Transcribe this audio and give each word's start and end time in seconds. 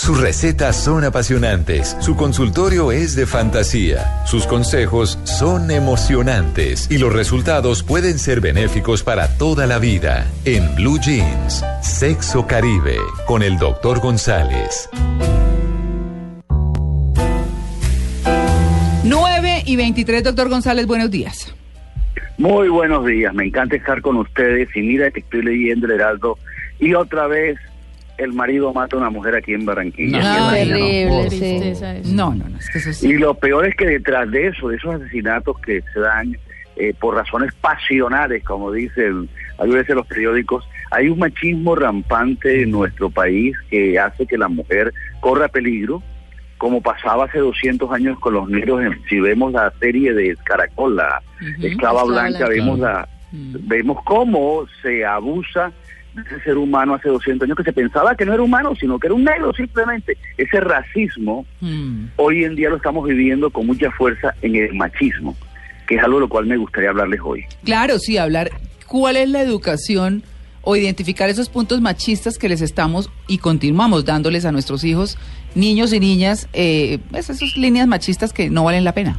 Sus 0.00 0.18
recetas 0.18 0.82
son 0.82 1.04
apasionantes, 1.04 1.94
su 2.00 2.16
consultorio 2.16 2.90
es 2.90 3.16
de 3.16 3.26
fantasía, 3.26 4.24
sus 4.24 4.46
consejos 4.46 5.18
son 5.24 5.70
emocionantes 5.70 6.90
y 6.90 6.96
los 6.96 7.12
resultados 7.12 7.82
pueden 7.82 8.18
ser 8.18 8.40
benéficos 8.40 9.02
para 9.02 9.36
toda 9.36 9.66
la 9.66 9.78
vida. 9.78 10.26
En 10.46 10.74
Blue 10.74 10.98
Jeans, 10.98 11.62
Sexo 11.82 12.46
Caribe, 12.46 12.96
con 13.26 13.42
el 13.42 13.58
Dr. 13.58 14.00
González. 14.00 14.88
9 19.04 19.62
y 19.66 19.76
23, 19.76 20.24
doctor 20.24 20.48
González, 20.48 20.86
buenos 20.86 21.10
días. 21.10 21.54
Muy 22.38 22.70
buenos 22.70 23.04
días, 23.04 23.34
me 23.34 23.44
encanta 23.44 23.76
estar 23.76 24.00
con 24.00 24.16
ustedes 24.16 24.74
y 24.74 24.80
mira 24.80 25.10
que 25.10 25.20
estoy 25.20 25.42
leyendo 25.42 25.84
el 25.84 25.92
Heraldo 25.92 26.38
y 26.78 26.94
otra 26.94 27.26
vez 27.26 27.58
el 28.22 28.32
marido 28.32 28.72
mata 28.72 28.96
a 28.96 29.00
una 29.00 29.10
mujer 29.10 29.34
aquí 29.36 29.52
en 29.54 29.64
Barranquilla. 29.64 30.18
No, 30.22 30.44
bueno, 30.50 30.76
terrible, 30.76 31.24
¿no? 31.24 31.30
sí. 31.30 32.12
No, 32.14 32.34
no, 32.34 32.48
no, 32.48 32.58
es 32.58 32.70
que 32.70 32.78
eso 32.78 32.92
sí. 32.92 33.08
Y 33.08 33.12
lo 33.14 33.34
peor 33.34 33.66
es 33.66 33.74
que 33.76 33.86
detrás 33.86 34.30
de 34.30 34.48
eso, 34.48 34.68
de 34.68 34.76
esos 34.76 34.94
asesinatos 34.94 35.58
que 35.60 35.82
se 35.92 36.00
dan 36.00 36.36
eh, 36.76 36.94
por 36.98 37.14
razones 37.14 37.52
pasionales, 37.60 38.42
como 38.44 38.72
dicen 38.72 39.28
a 39.58 39.64
veces 39.64 39.94
los 39.94 40.06
periódicos, 40.06 40.66
hay 40.90 41.08
un 41.08 41.18
machismo 41.18 41.74
rampante 41.76 42.62
en 42.62 42.70
nuestro 42.70 43.10
país 43.10 43.54
que 43.68 43.98
hace 43.98 44.26
que 44.26 44.38
la 44.38 44.48
mujer 44.48 44.92
corra 45.20 45.48
peligro, 45.48 46.02
como 46.56 46.80
pasaba 46.82 47.24
hace 47.26 47.38
200 47.38 47.90
años 47.92 48.18
con 48.18 48.34
los 48.34 48.48
negros. 48.48 48.82
en- 48.82 48.98
Si 49.08 49.20
vemos 49.20 49.52
la 49.52 49.72
serie 49.80 50.12
de 50.14 50.36
Caracol, 50.44 50.96
la 50.96 51.20
Esclava 51.40 51.66
Esclava 51.68 52.04
Blanca, 52.04 52.38
Blanca. 52.38 52.48
vemos 52.48 52.78
la 52.78 53.08
vemos 53.32 53.98
cómo 54.04 54.66
se 54.82 55.04
abusa 55.04 55.70
de 56.14 56.22
ese 56.22 56.40
ser 56.42 56.58
humano 56.58 56.94
hace 56.94 57.08
200 57.08 57.46
años 57.46 57.56
que 57.56 57.62
se 57.64 57.72
pensaba 57.72 58.14
que 58.14 58.24
no 58.24 58.32
era 58.34 58.42
humano, 58.42 58.74
sino 58.78 58.98
que 58.98 59.06
era 59.06 59.14
un 59.14 59.24
negro 59.24 59.52
simplemente. 59.52 60.16
Ese 60.36 60.60
racismo 60.60 61.46
Mm. 61.60 62.06
hoy 62.16 62.44
en 62.44 62.56
día 62.56 62.68
lo 62.70 62.76
estamos 62.76 63.06
viviendo 63.06 63.50
con 63.50 63.66
mucha 63.66 63.90
fuerza 63.92 64.34
en 64.42 64.56
el 64.56 64.74
machismo, 64.74 65.36
que 65.86 65.96
es 65.96 66.02
algo 66.02 66.16
de 66.16 66.20
lo 66.22 66.28
cual 66.28 66.46
me 66.46 66.56
gustaría 66.56 66.90
hablarles 66.90 67.20
hoy. 67.22 67.44
Claro, 67.64 67.98
sí, 67.98 68.18
hablar 68.18 68.50
cuál 68.86 69.16
es 69.16 69.28
la 69.28 69.40
educación 69.42 70.22
o 70.62 70.76
identificar 70.76 71.30
esos 71.30 71.48
puntos 71.48 71.80
machistas 71.80 72.36
que 72.38 72.48
les 72.48 72.60
estamos 72.60 73.10
y 73.28 73.38
continuamos 73.38 74.04
dándoles 74.04 74.44
a 74.44 74.52
nuestros 74.52 74.84
hijos, 74.84 75.16
niños 75.54 75.92
y 75.92 76.00
niñas, 76.00 76.48
eh, 76.52 76.98
pues, 77.10 77.30
esas 77.30 77.56
líneas 77.56 77.86
machistas 77.86 78.32
que 78.32 78.50
no 78.50 78.64
valen 78.64 78.84
la 78.84 78.92
pena. 78.92 79.18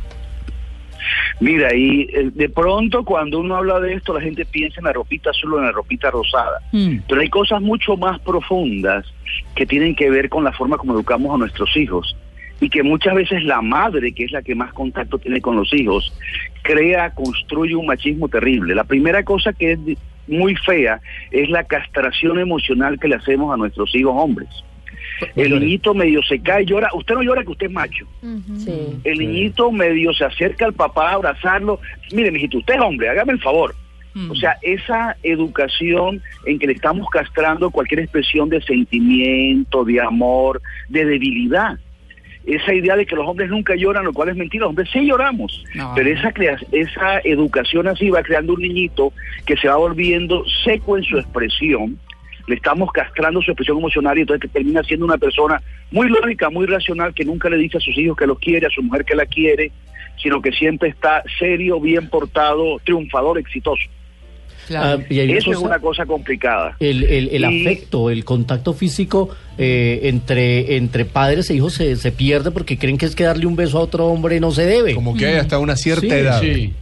Mira, 1.41 1.75
y 1.75 2.01
eh, 2.13 2.29
de 2.33 2.49
pronto 2.49 3.03
cuando 3.03 3.39
uno 3.39 3.55
habla 3.55 3.79
de 3.79 3.95
esto, 3.95 4.13
la 4.13 4.21
gente 4.21 4.45
piensa 4.45 4.79
en 4.79 4.85
la 4.85 4.93
ropita 4.93 5.31
azul 5.31 5.55
o 5.55 5.57
en 5.57 5.65
la 5.65 5.71
ropita 5.71 6.11
rosada. 6.11 6.59
Mm. 6.71 6.97
Pero 7.09 7.19
hay 7.19 7.29
cosas 7.29 7.61
mucho 7.61 7.97
más 7.97 8.19
profundas 8.21 9.05
que 9.55 9.65
tienen 9.65 9.95
que 9.95 10.11
ver 10.11 10.29
con 10.29 10.43
la 10.43 10.51
forma 10.51 10.77
como 10.77 10.93
educamos 10.93 11.33
a 11.33 11.39
nuestros 11.39 11.75
hijos 11.75 12.15
y 12.59 12.69
que 12.69 12.83
muchas 12.83 13.15
veces 13.15 13.43
la 13.43 13.59
madre, 13.63 14.13
que 14.13 14.25
es 14.25 14.31
la 14.31 14.43
que 14.43 14.53
más 14.53 14.71
contacto 14.71 15.17
tiene 15.17 15.41
con 15.41 15.55
los 15.55 15.73
hijos, 15.73 16.13
crea, 16.61 17.09
construye 17.09 17.75
un 17.75 17.87
machismo 17.87 18.29
terrible. 18.29 18.75
La 18.75 18.83
primera 18.83 19.23
cosa 19.23 19.51
que 19.51 19.71
es 19.71 19.79
muy 20.27 20.55
fea 20.55 21.01
es 21.31 21.49
la 21.49 21.63
castración 21.63 22.37
emocional 22.37 22.99
que 22.99 23.07
le 23.07 23.15
hacemos 23.15 23.51
a 23.51 23.57
nuestros 23.57 23.95
hijos 23.95 24.13
hombres. 24.15 24.49
El 25.35 25.59
niñito 25.59 25.93
medio 25.93 26.21
se 26.23 26.39
cae, 26.39 26.65
llora. 26.65 26.89
Usted 26.93 27.15
no 27.15 27.21
llora 27.23 27.43
que 27.43 27.51
usted 27.51 27.67
es 27.67 27.71
macho. 27.71 28.05
El 29.03 29.17
niñito 29.19 29.71
medio 29.71 30.13
se 30.13 30.25
acerca 30.25 30.65
al 30.65 30.73
papá 30.73 31.09
a 31.11 31.13
abrazarlo. 31.13 31.79
Mire, 32.13 32.31
mijito, 32.31 32.57
usted 32.57 32.75
es 32.75 32.81
hombre, 32.81 33.09
hágame 33.09 33.33
el 33.33 33.39
favor. 33.39 33.75
Mm. 34.13 34.31
O 34.31 34.35
sea, 34.35 34.57
esa 34.61 35.15
educación 35.23 36.21
en 36.45 36.59
que 36.59 36.67
le 36.67 36.73
estamos 36.73 37.07
castrando 37.09 37.69
cualquier 37.71 38.01
expresión 38.01 38.49
de 38.49 38.61
sentimiento, 38.61 39.83
de 39.85 40.01
amor, 40.01 40.61
de 40.89 41.05
debilidad. 41.05 41.77
Esa 42.45 42.73
idea 42.73 42.95
de 42.95 43.05
que 43.05 43.15
los 43.15 43.27
hombres 43.27 43.49
nunca 43.49 43.75
lloran, 43.75 44.03
lo 44.03 44.13
cual 44.13 44.29
es 44.29 44.35
mentira, 44.35 44.61
los 44.61 44.69
hombres 44.71 44.89
sí 44.91 45.05
lloramos. 45.05 45.63
No. 45.75 45.93
Pero 45.95 46.09
esa, 46.09 46.31
crea- 46.33 46.57
esa 46.71 47.19
educación 47.23 47.87
así 47.87 48.09
va 48.09 48.23
creando 48.23 48.53
un 48.53 48.61
niñito 48.63 49.13
que 49.45 49.55
se 49.57 49.67
va 49.67 49.75
volviendo 49.77 50.43
seco 50.65 50.97
en 50.97 51.03
su 51.03 51.19
expresión, 51.19 51.99
le 52.47 52.55
estamos 52.55 52.91
castrando 52.91 53.41
su 53.41 53.51
expresión 53.51 53.77
emocional 53.77 54.17
y 54.17 54.21
entonces 54.21 54.49
termina 54.51 54.83
siendo 54.83 55.05
una 55.05 55.17
persona 55.17 55.61
muy 55.91 56.09
lógica, 56.09 56.49
muy 56.49 56.65
racional, 56.65 57.13
que 57.13 57.25
nunca 57.25 57.49
le 57.49 57.57
dice 57.57 57.77
a 57.77 57.81
sus 57.81 57.97
hijos 57.97 58.17
que 58.17 58.27
los 58.27 58.39
quiere, 58.39 58.67
a 58.67 58.69
su 58.69 58.81
mujer 58.81 59.05
que 59.05 59.15
la 59.15 59.25
quiere, 59.25 59.71
sino 60.21 60.41
que 60.41 60.51
siempre 60.51 60.89
está 60.89 61.23
serio, 61.39 61.79
bien 61.79 62.09
portado, 62.09 62.79
triunfador, 62.83 63.37
exitoso. 63.39 63.83
Claro. 64.67 65.01
Ah, 65.01 65.05
y 65.09 65.19
Eso 65.31 65.51
es 65.51 65.57
una 65.57 65.79
cosa 65.79 66.05
complicada. 66.05 66.75
El, 66.79 67.03
el, 67.03 67.29
el 67.31 67.51
Y- 67.51 67.61
afecto, 67.67 68.09
el 68.09 68.23
contacto 68.23 68.73
físico 68.73 69.29
eh, 69.57 70.01
entre, 70.03 70.77
entre 70.77 71.03
padres 71.05 71.49
e 71.49 71.55
hijos 71.55 71.73
se, 71.73 71.95
se 71.95 72.11
pierde 72.11 72.51
porque 72.51 72.77
creen 72.77 72.97
que 72.97 73.05
es 73.07 73.15
que 73.15 73.23
darle 73.23 73.47
un 73.47 73.55
beso 73.55 73.79
a 73.79 73.81
otro 73.81 74.05
hombre 74.05 74.39
no 74.39 74.51
se 74.51 74.65
debe. 74.65 74.93
Como 74.93 75.15
que 75.17 75.25
hay 75.25 75.35
hasta 75.37 75.57
una 75.59 75.75
cierta 75.75 76.01
Sí, 76.01 76.11
edad. 76.11 76.41
sí. 76.41 76.73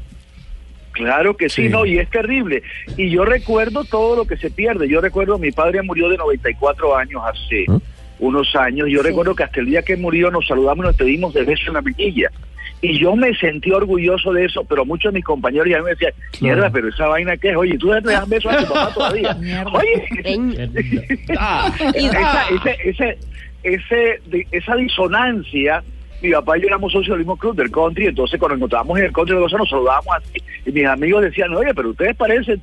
Claro 1.00 1.36
que 1.38 1.48
sí, 1.50 1.64
Sí. 1.64 1.70
no, 1.70 1.86
y 1.86 1.98
es 1.98 2.10
terrible. 2.10 2.62
Y 2.98 3.10
yo 3.10 3.24
recuerdo 3.26 3.86
todo 3.86 4.16
lo 4.18 4.26
que 4.26 4.36
se 4.38 4.52
pierde. 4.52 4.88
Yo 4.90 5.00
recuerdo, 5.02 5.38
mi 5.40 5.52
padre 5.52 5.82
murió 5.82 6.10
de 6.10 6.18
94 6.18 6.96
años 6.98 7.22
hace 7.26 7.66
unos 8.20 8.54
años. 8.56 8.90
Yo 8.92 9.02
recuerdo 9.02 9.34
que 9.34 9.44
hasta 9.44 9.62
el 9.62 9.68
día 9.68 9.82
que 9.82 9.96
murió 9.96 10.30
nos 10.30 10.46
saludamos 10.46 10.84
y 10.84 10.88
nos 10.88 10.96
pedimos 10.98 11.34
de 11.34 11.44
beso 11.46 11.64
en 11.68 11.74
la 11.76 11.82
mejilla. 11.82 12.30
Y 12.82 12.98
yo 13.00 13.16
me 13.16 13.34
sentí 13.36 13.72
orgulloso 13.72 14.32
de 14.34 14.46
eso, 14.46 14.64
pero 14.66 14.86
muchos 14.86 15.12
de 15.14 15.18
mis 15.20 15.26
compañeros 15.26 15.68
ya 15.70 15.82
me 15.82 15.92
decían, 15.92 16.14
mierda, 16.42 16.70
pero 16.70 16.88
esa 16.90 17.08
vaina 17.08 17.36
que 17.38 17.50
es, 17.52 17.56
oye, 17.58 17.78
tú 17.78 17.88
le 17.94 18.02
das 18.02 18.28
besos 18.28 18.54
a 18.54 18.58
tu 18.66 18.74
papá 18.74 18.94
todavía. 18.94 19.38
Oye, 19.74 21.18
Ah, 21.38 21.72
esa, 21.96 22.44
ese, 22.50 22.78
ese, 22.90 23.18
ese, 23.64 24.22
de- 24.28 24.48
esa 24.52 24.76
disonancia, 24.76 25.84
mi 26.22 26.32
papá 26.32 26.58
y 26.58 26.62
yo 26.62 26.68
éramos 26.68 26.92
socios 26.92 27.18
del 27.18 27.20
mismo 27.20 27.38
club 27.38 27.56
del 27.56 27.72
country, 27.72 28.08
entonces 28.08 28.40
cuando 28.40 28.56
nos 28.56 28.60
encontrábamos 28.60 29.00
en 29.00 29.06
el 29.06 29.12
country 29.12 29.36
nos 29.36 29.52
saludábamos 29.52 30.16
así, 30.18 30.42
y 30.66 30.72
mis 30.72 30.86
amigos 30.86 31.22
decían, 31.24 31.54
oye, 31.56 31.74
pero 31.74 31.90
ustedes 31.90 32.16
parecen, 32.16 32.62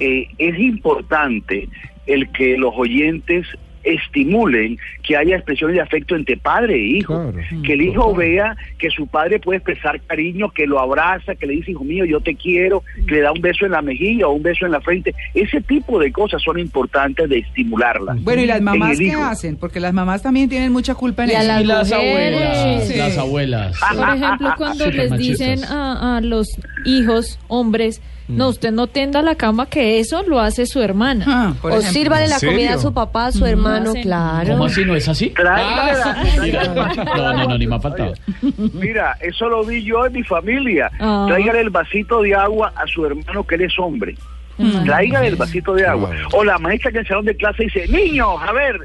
Eh, 0.00 0.28
es 0.38 0.56
importante 0.60 1.68
el 2.06 2.30
que 2.30 2.56
los 2.56 2.72
oyentes 2.76 3.48
estimulen 3.84 4.78
que 5.02 5.16
haya 5.16 5.36
expresiones 5.36 5.76
de 5.76 5.82
afecto 5.82 6.16
entre 6.16 6.36
padre 6.36 6.74
e 6.74 6.86
hijo, 6.98 7.14
Claro. 7.30 7.38
que 7.64 7.72
el 7.72 7.82
hijo 7.82 8.14
vea 8.14 8.56
que 8.78 8.90
su 8.90 9.06
padre 9.06 9.38
puede 9.38 9.58
expresar 9.58 10.00
cariño, 10.02 10.50
que 10.50 10.66
lo 10.66 10.78
abraza, 10.80 11.34
que 11.34 11.46
le 11.46 11.54
dice, 11.54 11.72
hijo 11.72 11.84
mío, 11.84 12.04
yo 12.04 12.20
te 12.20 12.34
quiero, 12.34 12.82
que 13.06 13.16
le 13.16 13.20
da 13.22 13.32
un 13.32 13.40
beso 13.40 13.64
en 13.66 13.72
la 13.72 13.82
mejilla 13.82 14.28
o 14.28 14.32
un 14.32 14.42
beso 14.42 14.66
en 14.66 14.72
la 14.72 14.80
frente. 14.80 15.14
Ese 15.34 15.60
tipo 15.60 15.98
de 15.98 16.12
cosas 16.12 16.42
son 16.42 16.58
importantes 16.58 17.28
de 17.28 17.38
estimularlas. 17.38 18.22
Bueno, 18.22 18.42
¿y 18.42 18.46
las 18.46 18.60
mamás 18.60 18.98
qué 18.98 19.04
hijo. 19.04 19.22
hacen? 19.24 19.56
Porque 19.56 19.80
las 19.80 19.92
mamás 19.92 20.22
también 20.22 20.48
tienen 20.48 20.72
mucha 20.72 20.94
culpa 20.94 21.24
en 21.24 21.30
Y 21.30 21.34
a 21.34 21.38
eso. 21.40 21.48
las 21.48 21.62
y 21.62 21.64
las 21.66 21.92
abuelas, 21.92 22.88
Sí. 22.88 22.96
las 22.96 23.18
abuelas. 23.18 23.80
Por 23.96 24.08
ejemplo, 24.16 24.54
cuando 24.56 24.86
les 24.90 25.10
machistas. 25.10 25.18
dicen 25.56 25.64
a, 25.64 26.16
a 26.16 26.20
los 26.20 26.48
hijos, 26.84 27.38
hombres, 27.48 28.00
no, 28.28 28.48
usted 28.48 28.70
no 28.72 28.86
tenda 28.86 29.22
la 29.22 29.34
cama, 29.34 29.66
que 29.66 29.98
eso 29.98 30.22
lo 30.24 30.38
hace 30.40 30.66
su 30.66 30.80
hermana. 30.82 31.24
Ah, 31.26 31.54
por 31.60 31.72
O 31.72 31.74
ejemplo. 31.76 31.92
sírvale 31.92 32.28
la 32.28 32.38
comida 32.38 32.74
a 32.74 32.78
su 32.78 32.92
papá, 32.92 33.26
a 33.26 33.32
su 33.32 33.44
hermano, 33.46 33.90
hacen- 33.90 34.02
claro. 34.02 34.52
¿Cómo 34.52 34.64
así? 34.66 34.84
¿No 34.84 34.94
es 34.94 35.08
así? 35.08 35.30
Tráigale 35.36 35.92
la- 35.98 36.04
Ah, 36.10 36.24
mira, 36.40 36.64
no, 36.64 37.32
no, 37.34 37.48
no, 37.48 37.58
ni 37.58 37.66
me 37.66 37.76
ha 37.76 37.80
faltado. 37.80 38.12
Mira, 38.74 39.16
eso 39.20 39.48
lo 39.48 39.64
vi 39.64 39.82
yo 39.84 40.06
en 40.06 40.12
mi 40.12 40.22
familia. 40.22 40.90
Ah. 41.00 41.24
Tráigale 41.28 41.60
el 41.60 41.70
vasito 41.70 42.22
de 42.22 42.34
agua 42.34 42.72
a 42.76 42.86
su 42.86 43.04
hermano 43.06 43.44
que 43.44 43.54
él 43.56 43.62
es 43.62 43.78
hombre. 43.78 44.14
Mm. 44.58 44.84
Tráigale 44.84 45.28
el 45.28 45.36
vasito 45.36 45.74
de 45.74 45.86
agua. 45.86 46.10
O 46.32 46.42
la 46.44 46.58
maestra 46.58 46.90
que 46.90 46.98
en 46.98 47.02
el 47.02 47.08
salón 47.08 47.24
de 47.24 47.36
clase 47.36 47.64
dice, 47.64 47.86
niños, 47.88 48.28
a 48.40 48.52
ver, 48.52 48.76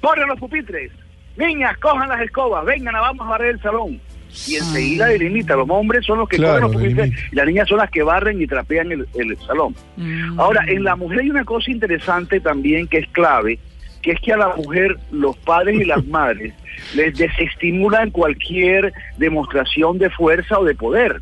corren 0.00 0.26
los 0.28 0.38
pupitres. 0.38 0.90
Niñas, 1.36 1.76
cojan 1.78 2.08
las 2.08 2.20
escobas, 2.22 2.64
vengan, 2.64 2.94
vamos 2.94 3.26
a 3.26 3.30
barrer 3.30 3.54
el 3.54 3.62
salón. 3.62 4.00
Y 4.46 4.56
enseguida 4.56 5.06
delimita, 5.06 5.56
los 5.56 5.68
hombres 5.70 6.04
son 6.04 6.18
los 6.18 6.28
que 6.28 6.36
Claro, 6.36 6.70
corren 6.70 6.96
los 6.96 7.08
y 7.08 7.36
las 7.36 7.46
niñas 7.46 7.68
son 7.68 7.78
las 7.78 7.90
que 7.90 8.02
barren 8.02 8.40
y 8.40 8.46
trapean 8.46 8.92
el, 8.92 9.08
el 9.14 9.36
salón. 9.46 9.74
Mm. 9.96 10.38
Ahora, 10.38 10.64
en 10.68 10.84
la 10.84 10.96
mujer 10.96 11.20
hay 11.20 11.30
una 11.30 11.44
cosa 11.44 11.70
interesante 11.70 12.40
también 12.40 12.86
que 12.86 12.98
es 12.98 13.08
clave, 13.08 13.58
que 14.02 14.12
es 14.12 14.20
que 14.20 14.32
a 14.32 14.36
la 14.36 14.54
mujer 14.54 14.96
los 15.10 15.36
padres 15.38 15.80
y 15.80 15.84
las 15.84 16.06
madres 16.06 16.54
les 16.94 17.16
desestimulan 17.16 18.10
cualquier 18.10 18.92
demostración 19.16 19.98
de 19.98 20.10
fuerza 20.10 20.58
o 20.58 20.64
de 20.64 20.74
poder. 20.74 21.20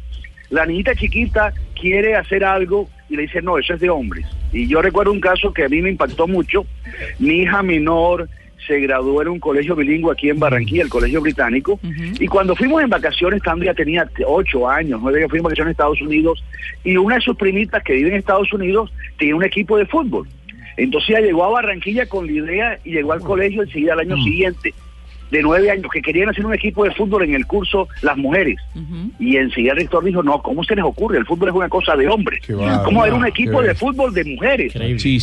La 0.50 0.66
niñita 0.66 0.94
chiquita 0.94 1.52
quiere 1.80 2.14
hacer 2.14 2.44
algo 2.44 2.88
y 3.08 3.16
le 3.16 3.22
dicen, 3.22 3.44
no, 3.44 3.58
eso 3.58 3.74
es 3.74 3.80
de 3.80 3.90
hombres. 3.90 4.26
Y 4.52 4.66
yo 4.66 4.82
recuerdo 4.82 5.12
un 5.12 5.20
caso 5.20 5.52
que 5.52 5.64
a 5.64 5.68
mí 5.68 5.80
me 5.82 5.90
impactó 5.90 6.26
mucho. 6.26 6.66
Mi 7.18 7.42
hija 7.42 7.62
menor 7.62 8.28
se 8.66 8.80
graduó 8.80 9.22
en 9.22 9.28
un 9.28 9.40
colegio 9.40 9.76
bilingüe 9.76 10.12
aquí 10.12 10.28
en 10.28 10.38
Barranquilla, 10.38 10.82
el 10.82 10.88
Colegio 10.88 11.20
Británico, 11.20 11.78
y 12.18 12.26
cuando 12.26 12.56
fuimos 12.56 12.82
en 12.82 12.90
vacaciones, 12.90 13.38
estando 13.38 13.64
ya 13.64 13.74
tenía 13.74 14.08
ocho 14.26 14.68
años, 14.68 15.00
nueve 15.02 15.18
años, 15.18 15.30
fuimos 15.30 15.52
en 15.52 15.54
vacaciones 15.54 15.68
en 15.68 15.72
Estados 15.72 16.00
Unidos, 16.02 16.44
y 16.84 16.96
una 16.96 17.16
de 17.16 17.20
sus 17.20 17.36
primitas 17.36 17.82
que 17.82 17.94
vive 17.94 18.10
en 18.10 18.16
Estados 18.16 18.52
Unidos 18.52 18.92
tiene 19.18 19.34
un 19.34 19.44
equipo 19.44 19.76
de 19.76 19.86
fútbol. 19.86 20.26
Entonces 20.76 21.10
ella 21.10 21.20
llegó 21.20 21.44
a 21.44 21.50
Barranquilla 21.50 22.06
con 22.06 22.26
la 22.26 22.32
idea 22.32 22.78
y 22.84 22.92
llegó 22.92 23.12
al 23.12 23.20
colegio 23.20 23.62
enseguida 23.62 23.94
al 23.94 24.00
año 24.00 24.16
siguiente, 24.22 24.74
de 25.30 25.42
nueve 25.42 25.70
años, 25.70 25.86
que 25.92 26.00
querían 26.00 26.28
hacer 26.28 26.44
un 26.46 26.54
equipo 26.54 26.84
de 26.84 26.90
fútbol 26.92 27.24
en 27.24 27.34
el 27.34 27.46
curso 27.46 27.88
las 28.02 28.16
mujeres. 28.16 28.56
Y 29.18 29.36
enseguida 29.36 29.72
el 29.72 29.78
rector 29.78 30.04
dijo, 30.04 30.22
no, 30.22 30.40
¿cómo 30.42 30.62
se 30.64 30.76
les 30.76 30.84
ocurre? 30.84 31.18
El 31.18 31.26
fútbol 31.26 31.48
es 31.48 31.54
una 31.54 31.68
cosa 31.68 31.96
de 31.96 32.08
hombres. 32.08 32.40
¿Cómo 32.84 33.04
era 33.04 33.14
un 33.14 33.26
equipo 33.26 33.60
de 33.62 33.74
fútbol 33.74 34.12
de 34.14 34.24
mujeres? 34.24 34.72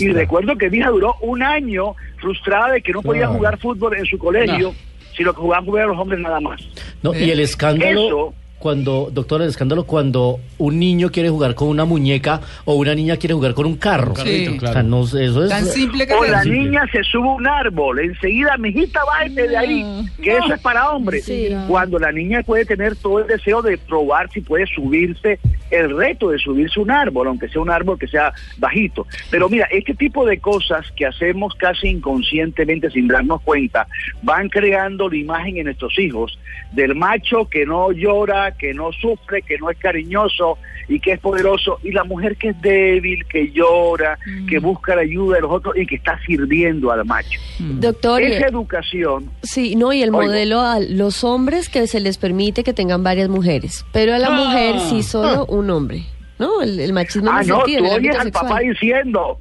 Y 0.05 0.07
recuerdo 0.13 0.55
que 0.57 0.69
mi 0.69 0.77
hija 0.77 0.89
duró 0.89 1.15
un 1.21 1.41
año 1.41 1.95
frustrada 2.17 2.73
de 2.73 2.81
que 2.81 2.91
no 2.91 3.01
podía 3.01 3.27
jugar 3.27 3.57
fútbol 3.59 3.95
en 3.97 4.05
su 4.05 4.17
colegio, 4.17 4.73
sino 5.15 5.33
que 5.33 5.39
jugaban 5.41 5.65
jugar 5.65 5.87
los 5.87 5.97
hombres 5.97 6.19
nada 6.19 6.39
más. 6.39 6.61
No, 7.01 7.13
y 7.15 7.29
el 7.31 7.39
escándalo 7.39 8.05
Eso- 8.05 8.33
cuando, 8.63 9.09
doctor, 9.11 9.41
el 9.41 9.49
escándalo 9.49 9.83
cuando 9.83 10.39
un 10.57 10.79
niño 10.79 11.11
quiere 11.11 11.29
jugar 11.29 11.53
con 11.53 11.67
una 11.67 11.83
muñeca 11.83 12.39
o 12.63 12.75
una 12.75 12.95
niña 12.95 13.17
quiere 13.17 13.35
jugar 13.35 13.53
con 13.53 13.65
un 13.65 13.75
carro. 13.75 14.15
Sí. 14.15 14.57
O 14.57 14.71
sea, 14.71 14.81
no 14.81 15.03
eso 15.03 15.43
es 15.43 15.49
Tan 15.49 15.65
simple 15.65 16.07
que 16.07 16.13
O 16.13 16.23
la 16.23 16.45
niña 16.45 16.85
se 16.89 17.03
sube 17.03 17.27
a 17.27 17.31
un 17.33 17.45
árbol, 17.45 17.99
enseguida, 17.99 18.55
mijita, 18.55 19.01
bájate 19.03 19.49
de 19.49 19.57
ahí, 19.57 20.05
que 20.21 20.37
eso 20.37 20.53
es 20.53 20.61
para 20.61 20.91
hombres. 20.91 21.25
Sí. 21.25 21.49
Cuando 21.67 21.99
la 21.99 22.13
niña 22.13 22.41
puede 22.43 22.63
tener 22.63 22.95
todo 22.95 23.19
el 23.19 23.27
deseo 23.27 23.61
de 23.61 23.77
probar 23.77 24.31
si 24.31 24.39
puede 24.39 24.65
subirse, 24.67 25.39
el 25.69 25.97
reto 25.97 26.29
de 26.29 26.39
subirse 26.39 26.79
a 26.79 26.83
un 26.83 26.91
árbol, 26.91 27.27
aunque 27.27 27.49
sea 27.49 27.61
un 27.61 27.69
árbol 27.69 27.99
que 27.99 28.07
sea 28.07 28.31
bajito. 28.59 29.05
Pero 29.29 29.49
mira, 29.49 29.67
este 29.71 29.93
tipo 29.93 30.25
de 30.25 30.39
cosas 30.39 30.89
que 30.95 31.05
hacemos 31.05 31.53
casi 31.55 31.89
inconscientemente 31.89 32.89
sin 32.91 33.09
darnos 33.09 33.41
cuenta, 33.41 33.87
van 34.21 34.47
creando 34.47 35.09
la 35.09 35.17
imagen 35.17 35.57
en 35.57 35.65
nuestros 35.65 35.99
hijos 35.99 36.39
del 36.71 36.95
macho 36.95 37.49
que 37.49 37.65
no 37.65 37.91
llora, 37.91 38.52
que 38.57 38.73
no 38.73 38.91
sufre, 38.91 39.41
que 39.41 39.57
no 39.57 39.69
es 39.69 39.77
cariñoso 39.77 40.57
y 40.87 40.99
que 40.99 41.13
es 41.13 41.19
poderoso, 41.19 41.79
y 41.83 41.91
la 41.91 42.03
mujer 42.03 42.35
que 42.35 42.49
es 42.49 42.61
débil, 42.61 43.25
que 43.25 43.51
llora, 43.51 44.17
que 44.49 44.59
busca 44.59 44.95
la 44.95 45.01
ayuda 45.01 45.35
de 45.35 45.41
los 45.41 45.51
otros 45.51 45.77
y 45.77 45.85
que 45.85 45.95
está 45.95 46.19
sirviendo 46.25 46.91
al 46.91 47.05
macho. 47.05 47.39
Doctor, 47.59 48.21
Esa 48.21 48.45
eh, 48.45 48.49
educación, 48.49 49.29
sí, 49.43 49.75
no, 49.75 49.93
y 49.93 50.01
el 50.03 50.09
Oigo. 50.09 50.23
modelo 50.23 50.61
a 50.61 50.79
los 50.79 51.23
hombres 51.23 51.69
que 51.69 51.87
se 51.87 51.99
les 51.99 52.17
permite 52.17 52.63
que 52.63 52.73
tengan 52.73 53.03
varias 53.03 53.29
mujeres, 53.29 53.85
pero 53.93 54.13
a 54.13 54.19
la 54.19 54.29
mujer 54.31 54.79
sí 54.89 55.03
solo 55.03 55.45
un 55.45 55.69
hombre, 55.69 56.03
¿no? 56.39 56.61
El, 56.61 56.79
el 56.79 56.91
machismo 56.93 57.31
ah, 57.31 57.41
no, 57.43 57.57
sentido, 57.57 57.85
tú 57.85 57.91
oyes 57.95 58.15
al 58.17 58.23
sexual. 58.25 58.47
papá 58.47 58.59
diciendo, 58.59 59.39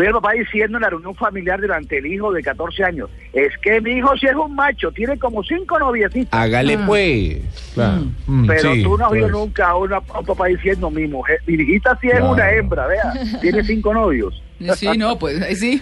oyes 0.00 0.08
al 0.14 0.20
papá 0.20 0.32
diciendo 0.32 0.78
en 0.78 0.82
la 0.82 0.88
reunión 0.90 1.14
familiar 1.14 1.60
delante 1.60 1.96
del 1.96 2.06
hijo 2.06 2.32
de 2.32 2.42
14 2.42 2.82
años, 2.84 3.10
es 3.34 3.52
que 3.62 3.80
mi 3.82 3.92
hijo 3.92 4.16
si 4.16 4.26
es 4.26 4.34
un 4.34 4.54
macho, 4.54 4.90
tiene 4.92 5.18
como 5.18 5.42
cinco 5.44 5.78
noviecitas. 5.78 6.28
Hágale 6.32 6.78
pues. 6.78 7.38
Claro. 7.74 8.04
Mm, 8.26 8.46
Pero 8.46 8.72
sí, 8.74 8.82
tú 8.82 8.96
no 8.96 9.04
has 9.04 9.10
pues. 9.10 9.30
nunca 9.30 9.68
a, 9.68 9.76
una- 9.76 9.96
a 9.96 10.20
un 10.20 10.26
papá 10.26 10.46
diciendo, 10.46 10.90
mi 10.90 11.06
mujer, 11.06 11.38
mi 11.46 11.54
hijita 11.54 11.98
sí 12.00 12.06
es 12.08 12.14
Claro. 12.14 12.30
una 12.32 12.50
hembra, 12.52 12.86
vea, 12.86 13.12
tiene 13.40 13.62
cinco 13.64 13.92
novios. 13.92 14.42
Sí, 14.76 14.86
no, 14.96 15.18
pues 15.18 15.58
sí. 15.58 15.80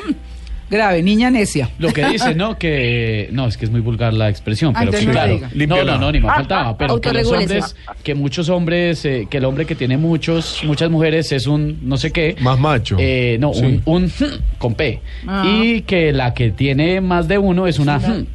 Grave, 0.70 1.02
niña 1.02 1.31
necia. 1.31 1.69
Lo 1.78 1.93
que 1.93 2.05
dice, 2.06 2.34
¿no? 2.34 2.56
Que 2.56 3.28
no, 3.32 3.46
es 3.49 3.56
que 3.56 3.64
es 3.64 3.70
muy 3.70 3.81
vulgar 3.81 4.12
la 4.14 4.28
expresión, 4.28 4.72
Ah, 4.76 4.84
pero 4.88 5.02
no 5.05 5.11
claro. 5.11 5.40
la 5.52 5.67
No, 5.67 5.84
no, 5.84 5.99
no, 5.99 6.12
ni 6.12 6.20
más 6.20 6.37
faltaba. 6.37 6.78
Pero 6.78 7.00
que 7.00 7.12
los 7.12 7.26
hombres, 7.32 7.76
que 8.05 8.14
muchos 8.14 8.49
hombres, 8.49 9.05
eh, 9.05 9.26
que 9.28 9.38
el 9.38 9.44
hombre 9.44 9.67
que 9.67 9.75
tiene 9.75 9.96
muchos, 9.96 10.62
muchas 10.64 10.88
mujeres 10.90 11.32
es 11.32 11.46
un 11.46 11.78
no 11.82 11.96
sé 11.96 12.12
qué. 12.12 12.37
Más 12.40 12.58
macho. 12.58 12.96
Eh, 13.00 13.37
no, 13.40 13.52
Sí. 13.52 13.64
un, 13.64 13.82
un 13.84 14.12
con 14.58 14.75
P. 14.75 15.00
Ah. 15.26 15.44
Y 15.46 15.82
que 15.82 16.12
la 16.12 16.32
que 16.34 16.50
tiene 16.52 17.00
más 17.00 17.26
de 17.26 17.38
uno 17.38 17.66
es 17.66 17.78
una. 17.78 17.99
Sí, 18.00 18.26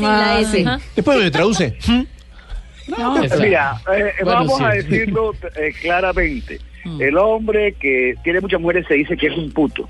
la 0.00 0.34
Ah, 0.36 0.40
S. 0.40 0.64
Después 0.94 1.18
me 1.18 1.30
traduce. 1.30 1.76
No. 2.98 3.14
Mira, 3.40 3.80
eh, 3.96 4.10
Bueno, 4.24 4.40
vamos 4.40 4.60
a 4.60 4.70
decirlo 4.70 5.32
eh, 5.56 5.72
claramente. 5.80 6.58
Mm. 6.84 7.00
El 7.00 7.16
hombre 7.18 7.74
que 7.78 8.14
tiene 8.24 8.40
muchas 8.40 8.60
mujeres 8.60 8.84
se 8.88 8.94
dice 8.94 9.16
que 9.16 9.28
es 9.28 9.36
un 9.36 9.52
puto. 9.52 9.88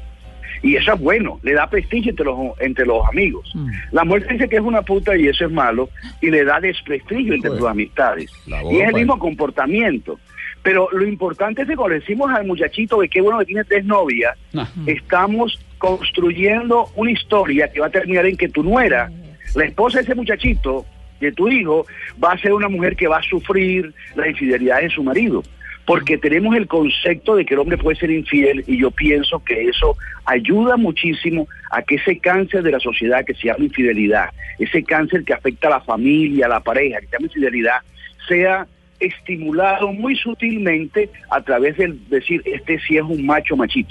Y 0.62 0.76
eso 0.76 0.92
es 0.92 1.00
bueno, 1.00 1.40
le 1.42 1.54
da 1.54 1.68
prestigio 1.68 2.10
entre 2.10 2.26
los, 2.26 2.38
entre 2.60 2.86
los 2.86 3.06
amigos. 3.08 3.50
Mm. 3.54 3.70
La 3.92 4.04
mujer 4.04 4.26
dice 4.28 4.48
que 4.48 4.56
es 4.56 4.62
una 4.62 4.82
puta 4.82 5.16
y 5.16 5.26
eso 5.26 5.46
es 5.46 5.50
malo, 5.52 5.88
y 6.20 6.30
le 6.30 6.44
da 6.44 6.60
desprestigio 6.60 7.34
entre 7.34 7.50
sus 7.50 7.66
amistades. 7.66 8.30
Y 8.70 8.80
es 8.80 8.88
el 8.88 8.94
mismo 8.94 9.18
comportamiento. 9.18 10.18
Pero 10.62 10.88
lo 10.92 11.06
importante 11.06 11.62
es 11.62 11.68
que 11.68 11.76
cuando 11.76 11.94
decimos 11.98 12.30
al 12.32 12.46
muchachito 12.46 13.00
de 13.00 13.08
qué 13.08 13.22
bueno 13.22 13.38
que 13.38 13.46
tiene 13.46 13.64
tres 13.64 13.84
novias, 13.84 14.36
No. 14.52 14.66
estamos 14.86 15.58
construyendo 15.78 16.90
una 16.96 17.10
historia 17.10 17.72
que 17.72 17.80
va 17.80 17.86
a 17.86 17.90
terminar 17.90 18.26
en 18.26 18.36
que 18.36 18.48
tu 18.50 18.62
nuera, 18.62 19.10
la 19.54 19.64
esposa 19.64 19.98
de 19.98 20.04
ese 20.04 20.14
muchachito, 20.14 20.84
de 21.20 21.32
tu 21.32 21.48
hijo, 21.48 21.86
va 22.22 22.32
a 22.32 22.38
ser 22.38 22.52
una 22.52 22.68
mujer 22.68 22.96
que 22.96 23.08
va 23.08 23.18
a 23.18 23.22
sufrir 23.22 23.92
la 24.14 24.28
infidelidad 24.28 24.80
de 24.80 24.90
su 24.90 25.02
marido. 25.02 25.42
Porque 25.90 26.18
tenemos 26.18 26.54
el 26.54 26.68
concepto 26.68 27.34
de 27.34 27.44
que 27.44 27.54
el 27.54 27.58
hombre 27.58 27.76
puede 27.76 27.98
ser 27.98 28.12
infiel 28.12 28.62
y 28.68 28.78
yo 28.78 28.92
pienso 28.92 29.42
que 29.42 29.64
eso 29.64 29.96
ayuda 30.24 30.76
muchísimo 30.76 31.48
a 31.72 31.82
que 31.82 31.96
ese 31.96 32.16
cáncer 32.20 32.62
de 32.62 32.70
la 32.70 32.78
sociedad 32.78 33.24
que 33.24 33.34
se 33.34 33.48
llama 33.48 33.64
infidelidad, 33.64 34.26
ese 34.60 34.84
cáncer 34.84 35.24
que 35.24 35.34
afecta 35.34 35.66
a 35.66 35.70
la 35.72 35.80
familia, 35.80 36.46
a 36.46 36.48
la 36.48 36.60
pareja, 36.60 37.00
que 37.00 37.06
se 37.06 37.12
llama 37.14 37.26
infidelidad, 37.26 37.78
sea 38.28 38.68
estimulado 39.00 39.92
muy 39.92 40.14
sutilmente 40.14 41.10
a 41.28 41.40
través 41.40 41.76
del 41.76 41.98
decir, 42.08 42.40
este 42.44 42.78
sí 42.78 42.96
es 42.96 43.02
un 43.02 43.26
macho 43.26 43.56
machito. 43.56 43.88